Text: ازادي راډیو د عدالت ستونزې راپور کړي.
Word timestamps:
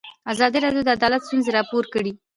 ازادي 0.31 0.57
راډیو 0.65 0.85
د 0.85 0.89
عدالت 0.97 1.21
ستونزې 1.27 1.51
راپور 1.57 1.83
کړي. 1.93 2.11